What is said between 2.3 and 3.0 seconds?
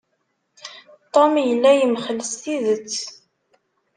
s tidet.